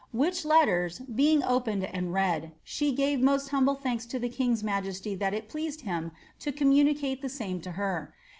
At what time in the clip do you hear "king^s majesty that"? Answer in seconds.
4.31-5.35